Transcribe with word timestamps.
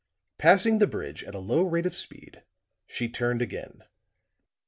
Passing 0.39 0.79
the 0.79 0.87
bridge 0.87 1.23
at 1.23 1.35
a 1.35 1.39
low 1.39 1.61
rate 1.61 1.85
of 1.85 1.95
speed, 1.95 2.41
she 2.87 3.07
turned 3.07 3.39
again. 3.43 3.83